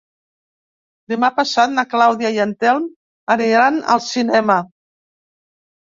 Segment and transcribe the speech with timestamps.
[1.13, 2.89] Demà passat na Clàudia i en Telm
[3.37, 4.61] aniran al cinema.